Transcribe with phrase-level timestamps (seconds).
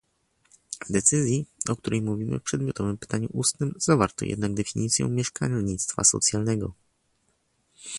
[0.85, 6.73] W decyzji, o której mówimy w przedmiotowym pytaniu ustnym, zawarto jednak definicję mieszkalnictwa socjalnego